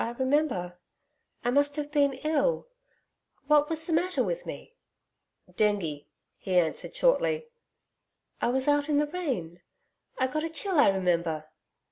'I 0.00 0.10
remember.... 0.14 0.80
I 1.44 1.50
must 1.52 1.76
have 1.76 1.92
been 1.92 2.12
ill. 2.24 2.66
What 3.46 3.68
was 3.70 3.84
the 3.86 3.92
matter 3.92 4.20
with 4.20 4.46
me?' 4.46 4.74
'Dengue,' 5.54 6.06
he 6.36 6.58
answered 6.58 6.96
shortly. 6.96 7.46
'I 8.40 8.48
was 8.48 8.66
out 8.66 8.88
in 8.88 8.98
the 8.98 9.06
rain.... 9.06 9.62
I 10.18 10.26
got 10.26 10.42
a 10.42 10.48
chill 10.50 10.80
I 10.80 10.88
remember.' 10.88 11.48